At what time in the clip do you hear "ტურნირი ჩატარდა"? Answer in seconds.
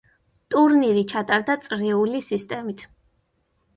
0.53-1.57